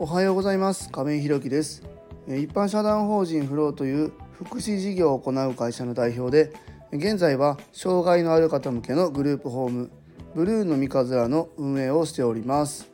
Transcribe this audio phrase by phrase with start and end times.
[0.00, 0.92] おはようございます。
[0.92, 1.82] 亀井弘樹です。
[2.28, 6.52] 一般社団法人フローという福祉事業を行う会社の代表で
[6.92, 9.90] 現在は障害のある方向けのグループホーム
[10.36, 12.88] ブルーの三日面の運営をしております。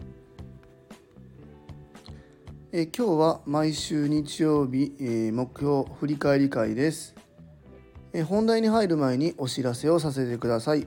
[2.73, 7.15] え今日は毎週日曜日、え目標振り返り会です。
[8.15, 10.87] え本題に入る前にお知らせをさせてください。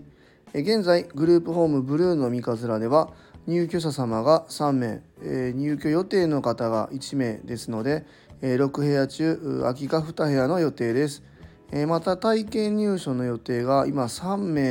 [0.56, 3.12] え現在グループホームブルーの三日面では
[3.48, 8.06] 入居者様が3名、え入居予定の方が1名ですので、
[8.42, 11.24] え6部屋中空きが2部屋の予定です、
[11.72, 14.62] えまた体験入所の予定が今3名、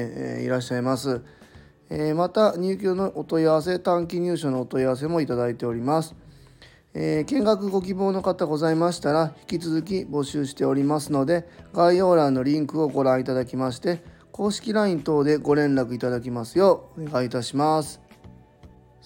[0.40, 1.22] えいらっしゃいます、
[1.88, 6.14] えまた入居のお問い合わせ短期入所のお問い合わせもいただいております。
[6.98, 14.02] えー、見学ご希望の方ございましたら引き続き募集しておりますので概要欄のリンクをご覧いただきまして
[14.32, 18.05] 公式 LINE 等でご連絡いただきますようお願いいたします。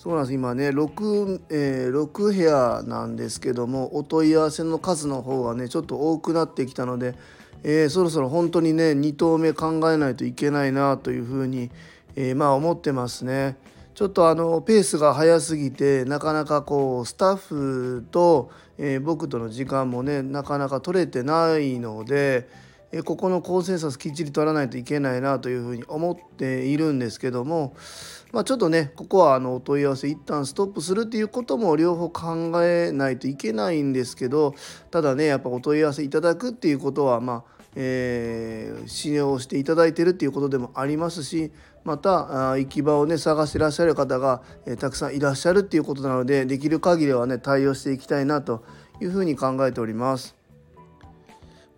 [0.00, 7.14] そうなんです今ね 6,、えー、6部屋なんですけどもお問い合わせの数の方がねちょっと多くなってきたので、
[7.64, 11.70] えー、そろそろ本当にね2棟目考えないといけないなというふうに、
[12.16, 13.58] えー、まあ思ってますね。
[13.94, 22.48] ちょっとあのペースが速すぎてなかなかこうスタッフと、え、僕との時間もねなかなか取れてないので、
[23.05, 27.74] ここのコンセンサスきっちり取らないといけないなというふうに思っているんですけども
[28.33, 34.55] まあ、ちょっとねここはあのお問い合わせ一旦ストップするっていうことも両方考えないといけないんですけど
[34.91, 41.52] ただねやっぱお問い合わせいただくっていうことはまあえー、信用していただいてるっていうことでもありますし
[41.84, 48.64] また行き場をね探してらっしゃる方が、えー、たくさんいらっしゃるっていうことなのでできる限りはね対応していきたいなと
[49.00, 50.39] いうふうに考えております。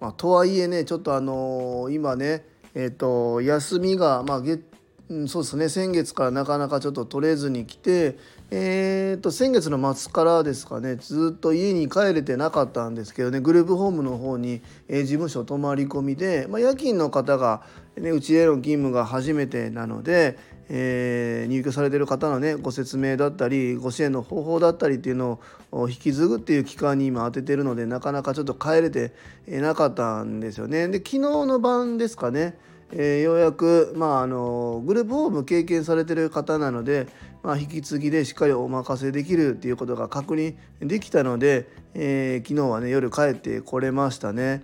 [0.03, 4.65] まあ、とはいえねちょっとあのー、今ねえーと、休みが、まあ、月
[5.11, 8.17] うん、そうですね先月からなかなかちょっと取れずに来て、
[8.51, 17.63] えー、と先月の末からですかねずっと家に帰れてなかったんですけどねグループホームの方に、えー、事務所泊まり込みで、まあ、夜勤の方が、
[17.97, 25.41] ね、うちへの勤務が初めてなので、えー、入居されてる方のねご説明だったりご支援の方法だったりっていうの
[25.71, 29.13] を引き継ぐっていう期間に今当ててるのでなかなかちょっと帰れて
[29.47, 30.89] なかったんですよね。
[30.89, 32.57] で昨日の晩ですかね
[32.95, 37.07] えー、ようやく、まあ、あのグループホーム経験されてる方なので、
[37.43, 44.63] まあ、引き継ぎでしっかりお任せできるっていうことが確認できたので、えー、昨日はね夜帰ってこれましたね。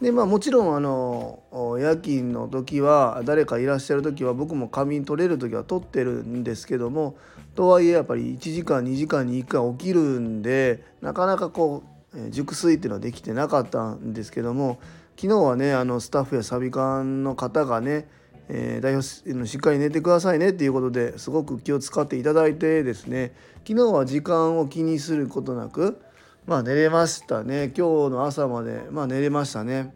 [0.00, 1.42] でまあもちろんあの
[1.78, 7.16] 夜勤の時は誰かいらっしゃる時は僕も仮眠取れる時は取ってるんですけども
[7.54, 11.82] とはいえやっぱり1時間2時間に1回起きるんでなかなかこ
[12.14, 14.78] う熟睡っていうのはできてなかったんですけども
[15.16, 18.08] 昨日はねあのスタッフやサビ館の方がね、
[18.48, 23.32] えー、代表しっかり寝てくださいねっていうことですごく気を使っていただいてですね
[23.66, 26.00] 昨日は時間を気にすることなく
[26.48, 27.70] まあ寝れましたね。
[27.76, 29.92] 今日の朝までまあ寝れましたね。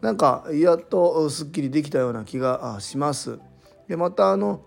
[0.00, 3.38] なんかやっとすっきりできたような気がします
[3.88, 4.62] でまたあの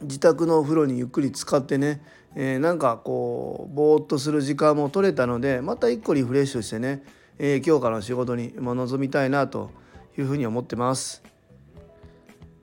[0.00, 2.02] 自宅のお風呂にゆっくり使ってね、
[2.34, 7.02] えー、なんかこうぼーっとする時間も取れたのでまた一個リフレッシュしてね
[7.44, 9.70] えー、今日からの仕事に臨みたいなと
[10.16, 11.22] いうふうに思ってます。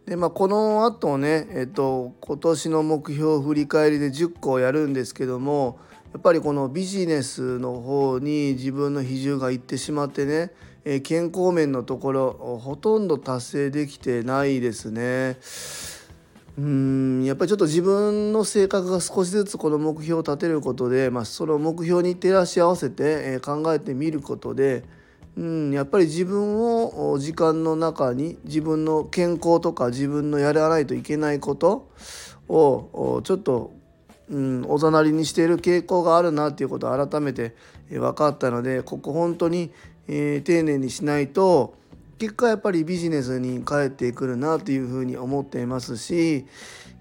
[0.05, 5.77] でまあ、この後ね、えっと、今年の目標振り返りで10個やるんですけども
[6.13, 10.51] やっぱりこのビジネスの方に自分の比重がいってしまってね、
[10.85, 15.37] え、健康面のところほとんど達成できてないですね。
[16.57, 24.83] うんやっぱりちょっと自分の性格が少しずつこの目標を立てることで、まあ、その目標に照らし合わせて、え考えてみることで
[25.37, 31.89] うんやっぱり自分を時間の中に自分の健康とか自分のやらないといけないこと
[32.49, 33.71] をちょっと、
[34.29, 37.55] うん、おざなりにしている傾向があるなっていうことを改めて
[37.89, 39.71] 分かったのでここ本当に、
[40.11, 41.75] えー、丁寧にしないと
[42.17, 46.47] 結果やっぱりビジネスに帰ってくるなというふうに思っていますし、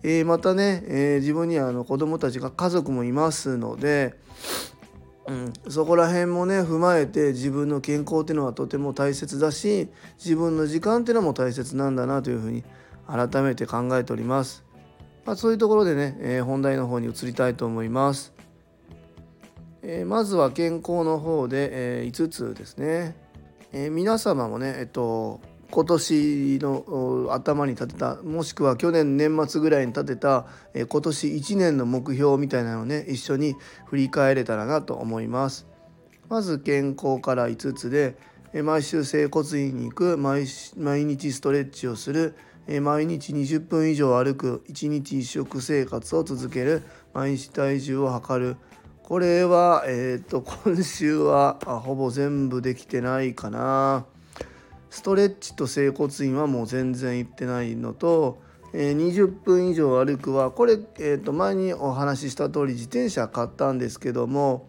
[0.02, 4.14] えー、またね、えー、自分にはあの子供たちが家族もいますので、
[5.26, 9.88] うん、そこら辺もね踏まえて自分の健康っていうのはとても大切だし
[10.18, 12.62] 自分の時間っていうのも大切なんだなというふうに
[13.08, 14.64] 改めて考えております。
[15.24, 18.37] まあ、そういうところでね、えー、本題の方に移りたいと思います。
[19.82, 23.14] えまずは健康の方で、え5つですね。
[23.72, 25.40] えー、皆様もねえっと
[25.70, 33.54] 今年の頭に立てたもしくは去年年末ぐらいに立てた、えー、今年1年の目標みたいなのをね一緒に
[33.86, 35.66] 振り返れたらなと思います。
[36.30, 38.16] まず健康から5つで、
[38.52, 40.46] えー、毎週整骨院に行く毎
[40.76, 42.34] 毎日ストレッチをする、
[42.82, 46.82] 毎日20分以上歩く1日1食生活を続ける
[47.14, 48.56] 毎日体重を測る
[49.08, 54.04] これは、えーと、 今週はあほぼ全部できてないかな。
[54.90, 58.36] ストレッチと整骨院はもう全然行ってないのと、
[58.74, 64.68] えー、20分以上歩くはこれ、えー、と前にお話しした通り自転車買ったんですけども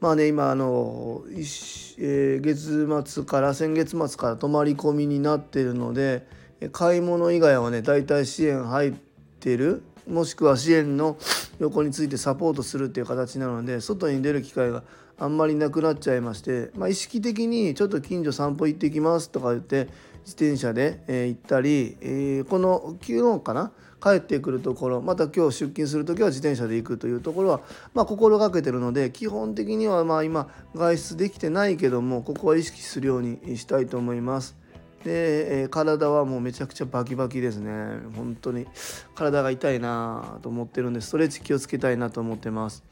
[0.00, 6.26] まあね今あの、えー、月末から先月末から泊まり込みになってるので
[6.72, 8.94] 買い物以外はね大体支援入っ
[9.40, 11.16] てるもしくは支援の
[11.58, 14.82] 横についてサポートするっていう形なので外に出る機会が
[15.18, 19.88] あんまりなくなっちゃいまして、まあ、意識的にちょっと近所散歩行ってきますとか言って
[20.24, 27.60] 自転車で、え行ったり、え、この昨日かな帰ってくるところまた今日出勤する時は自転車で行くというところは、
[27.94, 34.59] ま、心がけてるので基本的にはま今外出できてないけどもここは意識するようにしたいと思います。
[35.04, 37.72] で、え、体はもうめちゃくちゃバキバキですね。
[38.14, 38.66] 本当に。
[39.14, 42.84] 体が痛いなと思ってるんでストレッチ気をつけたいなと思ってます。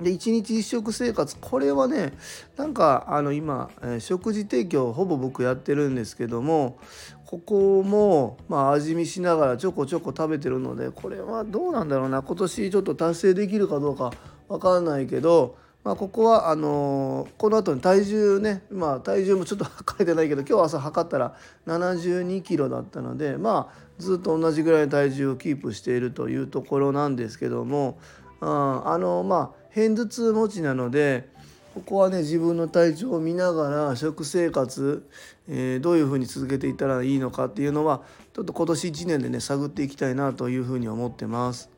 [0.00, 1.36] で1日1食生活。
[1.40, 2.12] これはね
[2.56, 6.78] なんかあの今、え、食事提供ほぼ僕やってるんですけども
[7.24, 12.22] ここも、まあ、味見しながらちょこちょこ食べてるのでこれはどうなんだろうな。
[12.22, 14.12] 今年ちょっと達成できるかどうか
[14.48, 28.00] 分かんないけどまあ、ここはあの、この後に体重ね、まあ、体重もちょっと 測れてないけど今日朝測ったら72キロだったのでまあずっと同じぐらいの体重をキープしているというところなんですけども
[28.40, 31.28] ああのまあ片頭痛持ちなので
[31.74, 35.06] ここはね自分の体調を見ながら食生活、
[35.46, 38.02] えー、どういうふうに続けていったらいいのかっていうのは
[38.34, 41.75] ちょっと今年1年でね探っていきたいなというふうに思ってます。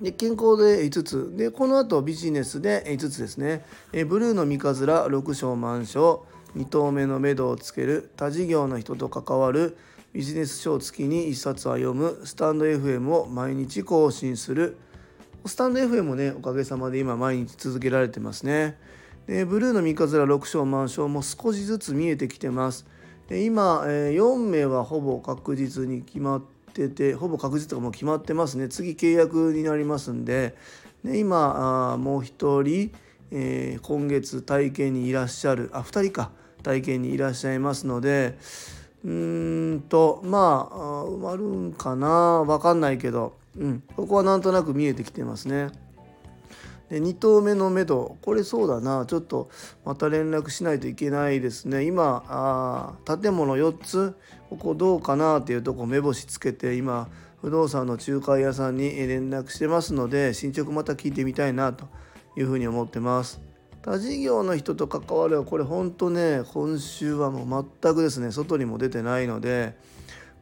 [0.00, 1.36] で健康で5つ。
[1.36, 3.64] でこの後ビジネスで5つですね。
[3.92, 6.26] えブルーの三日面6章満章。
[6.56, 8.10] 2頭目の目処をつける。
[8.16, 9.76] 他事業の人と関わる。
[10.12, 12.20] ビジネス書を月に1冊は読む。
[12.24, 14.76] スタンド FM を毎日更新する。
[15.46, 18.76] スタンド FM もねおかげさまで今毎日続けられてますね。
[19.26, 22.86] でブルーの三日面6章満章も少しずつ見えてきてます。
[23.28, 28.68] で今、え4名はほぼ確実に決まってってほぼ確実とかもう決まってますね。
[28.68, 30.56] 次契約になりますんで。
[31.04, 32.92] で今あもう1人、
[33.30, 36.30] えー、今月体験にいらっしゃるあ2人か。
[36.62, 38.38] 体験にいらっしゃいますので
[39.04, 42.42] うーんとまあ埋まるんかな。
[42.46, 45.83] 分かんないけど、うん、ここはなんとなく見えてきてますね。
[46.94, 49.04] で2投目のめどこれそうだな。
[49.04, 49.50] ちょっと
[49.84, 51.84] また連絡しないといけないですね。
[51.84, 54.14] 今あ建物4つ。
[54.48, 57.08] ここどうかなっていうとこ目星つけて今
[57.40, 61.88] 不動産の仲介屋さんに連絡してますので進捗また聞いてみたいなと
[62.36, 63.40] いうふうに思ってます。
[63.82, 69.76] 他事業の人と関わるはこれほんとね今週はもう全くですね外にも出てないので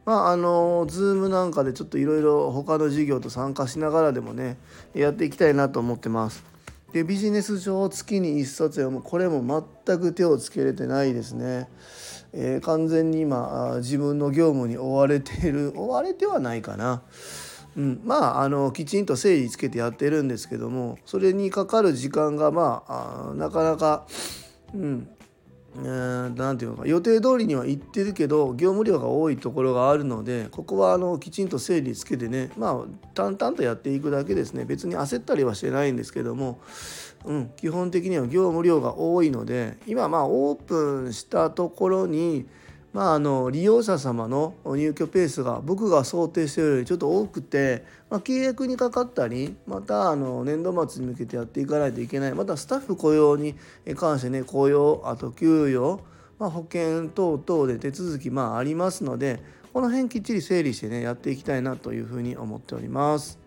[0.05, 4.57] まああの Zoom なんかでちょっといろいろ他の事業と参加しながらでもね
[4.93, 6.43] やっていきたいなと思ってます。
[6.91, 11.67] でビジネス書を月に1冊読むこれも全く手をつけれてないですね。
[12.33, 17.01] えー、完全に今自分の業務に追われている 追われてはないかな。
[17.75, 24.05] うん、まああのきちんと整理つけてやってるんですけどもそれにかかる時間がまあなかなか、
[24.75, 25.07] うん、
[25.75, 34.65] 何て言うのか予定通りには行ってるけど業務量が多いところがあるのでここはあのきちんと整理つけてねまあ淡々とやっていくだけですね。
[34.65, 36.59] 別に焦ったりはしてないんですけども、
[37.25, 42.45] うん、基本的には業務量が多いので今まあオープンしたところに
[42.93, 53.55] まあ、あの利用者様の入居ペースが僕が想定しているよりちょっと多くて、まあ、契約にかかったりまたあの年度末に向けてやっていかないといけないまたスタッフ雇用に
[53.95, 55.99] 関してね雇用あと給与、
[56.37, 59.41] まあ、保険等々で手続きまあありますので
[59.73, 63.39] この辺きっちり整理してねやっていきたいなというふうに思っております。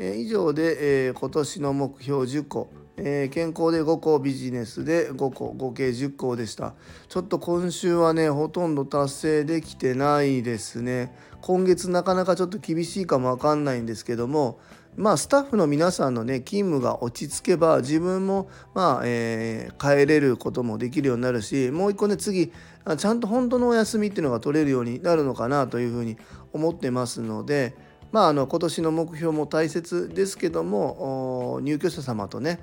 [0.00, 2.68] え以上で、えー、今年の目標10個
[2.98, 6.74] えー、健康で5個ビジネスで5個合計10個でした。
[7.08, 11.14] ちょっと今週はねほとんど達成できてないですね。
[11.40, 14.58] 今月なかなかちょっと厳しいかもわかんないんですけども
[14.96, 22.52] まあスタッフの皆さんのね勤務が落ち着けば自分もまあ、えー、帰れることもできるようになるしもう一個ね次
[22.98, 26.16] ちゃんと本当のお休みっていうのが取れるようになるのかなというふうに
[26.52, 27.76] 思ってますので
[28.10, 32.58] まああの今年の目標も大切ですけども入居者様とね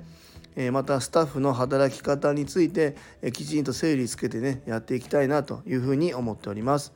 [0.72, 2.96] またスタッフの働き方について
[3.32, 6.92] きちんと整理つけてねやっていきたいなというふうに思っております。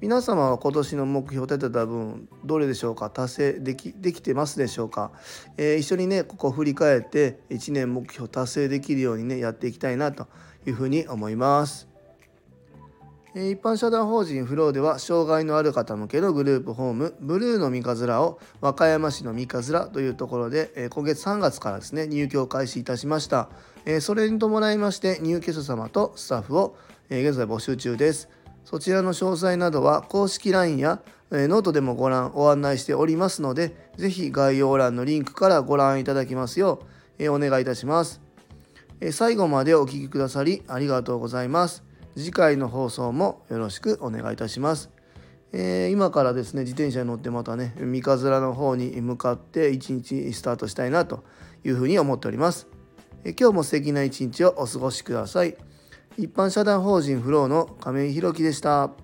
[0.00, 3.08] 皆様は今年の目標を立てた分どれでしょうか？
[3.08, 5.12] 達成できできてますでしょうか、
[5.56, 10.26] えー、一緒にねここ振り返って1年目標達成できるようにねやっていきたいなと
[10.66, 11.91] いうふうに思います。
[13.34, 23.48] 一般社団法人フローでは障害のある方向けのグループホームブルーの三日面を和歌山市の三日面というところで今月3月からですね入居を開始いたしました。
[24.02, 26.76] それに伴いまして入居者様とスタッフを
[27.08, 28.28] 現在募集中です。
[28.66, 36.82] そちらの詳細などは公式 LINE やノートでもご覧ご案内しておりますので是非概要欄のリンクからご覧いただきますよ
[37.18, 38.20] うお願いいたします。
[39.10, 41.82] 最後までお聴きくださりありがとうございます。
[42.16, 44.90] 次回の放送もよろしくお願いいたします。
[45.52, 51.24] えー、今からですね自転車に乗ってまたね三日面の方に向かって一日スタートしたいなと
[51.62, 52.68] いうふうに思っております。
[53.24, 55.56] えー、今日も素敵な一日をお過ごしください。
[56.18, 59.01] 一般社団法人フローの亀井宏樹でした。